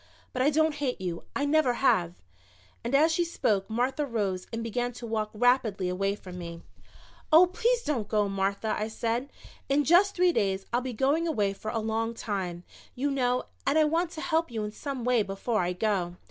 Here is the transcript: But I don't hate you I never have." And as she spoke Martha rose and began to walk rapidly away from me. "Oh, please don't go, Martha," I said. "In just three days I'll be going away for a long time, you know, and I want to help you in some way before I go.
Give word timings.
But 0.33 0.41
I 0.41 0.49
don't 0.49 0.73
hate 0.73 0.99
you 0.99 1.25
I 1.35 1.45
never 1.45 1.73
have." 1.73 2.15
And 2.83 2.95
as 2.95 3.11
she 3.11 3.23
spoke 3.23 3.69
Martha 3.69 4.03
rose 4.03 4.47
and 4.51 4.63
began 4.63 4.93
to 4.93 5.05
walk 5.05 5.29
rapidly 5.31 5.89
away 5.89 6.15
from 6.15 6.39
me. 6.39 6.63
"Oh, 7.31 7.45
please 7.45 7.83
don't 7.83 8.07
go, 8.07 8.27
Martha," 8.27 8.73
I 8.75 8.87
said. 8.87 9.29
"In 9.69 9.83
just 9.83 10.15
three 10.15 10.31
days 10.33 10.65
I'll 10.73 10.81
be 10.81 10.91
going 10.93 11.27
away 11.27 11.53
for 11.53 11.69
a 11.69 11.77
long 11.77 12.15
time, 12.15 12.63
you 12.95 13.11
know, 13.11 13.43
and 13.67 13.77
I 13.77 13.83
want 13.83 14.09
to 14.13 14.21
help 14.21 14.49
you 14.49 14.63
in 14.63 14.71
some 14.71 15.03
way 15.03 15.21
before 15.21 15.61
I 15.61 15.71
go. 15.73 16.15